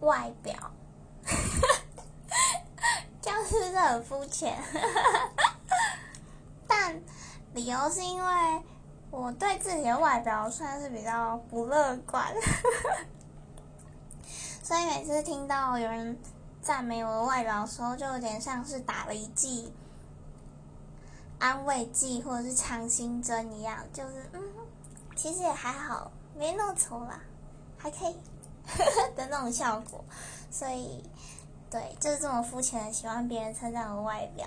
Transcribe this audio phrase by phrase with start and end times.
[0.00, 0.54] 外表，
[3.20, 4.56] 这样是不是很肤浅？
[6.66, 7.00] 但
[7.54, 8.62] 理由是因为
[9.10, 12.34] 我对自己的外表算是比较不乐观，
[14.62, 16.18] 所以每次听到有人
[16.60, 19.72] 赞美我的外表的时候，就有点像是打了一剂
[21.38, 24.42] 安慰剂或者是强心针一样，就是嗯，
[25.16, 27.20] 其实也还好，没那么丑啦，
[27.78, 28.16] 还可以。
[29.16, 30.04] 的那种效果，
[30.50, 31.02] 所以
[31.70, 34.46] 对，就是这么肤浅喜欢别人称赞我外表。